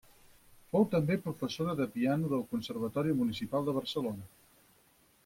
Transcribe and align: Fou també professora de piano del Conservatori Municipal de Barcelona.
Fou 0.71 0.85
també 0.93 1.17
professora 1.25 1.75
de 1.81 1.87
piano 1.97 2.31
del 2.31 2.41
Conservatori 2.55 3.13
Municipal 3.21 3.69
de 3.69 3.77
Barcelona. 3.77 4.27